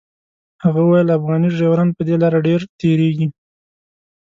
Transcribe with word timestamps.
هغه 0.63 0.81
ویل 0.89 1.07
افغاني 1.17 1.49
ډریوران 1.53 1.89
په 1.97 2.01
دې 2.07 2.15
لاره 2.21 2.39
ډېر 2.47 2.59
تېرېږي. 2.79 3.27